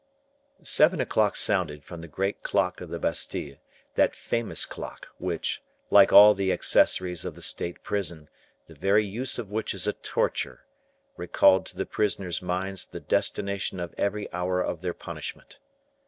[0.63, 3.57] Seven o'clock sounded from the great clock of the Bastile,
[3.93, 8.27] that famous clock, which, like all the accessories of the state prison,
[8.65, 10.65] the very use of which is a torture,
[11.17, 15.59] recalled to the prisoners' minds the destination of every hour of their punishment.